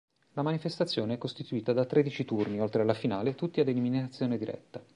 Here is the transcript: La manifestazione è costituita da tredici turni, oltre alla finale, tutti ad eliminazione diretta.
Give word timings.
La 0.33 0.41
manifestazione 0.41 1.13
è 1.13 1.17
costituita 1.19 1.73
da 1.73 1.85
tredici 1.85 2.25
turni, 2.25 2.59
oltre 2.59 2.81
alla 2.81 2.95
finale, 2.95 3.35
tutti 3.35 3.59
ad 3.59 3.67
eliminazione 3.67 4.39
diretta. 4.39 4.83